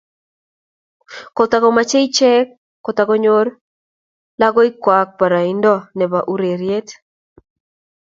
[1.35, 2.47] kotakomochei icheek
[2.85, 3.51] kotakonyoru
[4.39, 6.87] lakoikwach boroindo nebo ureryet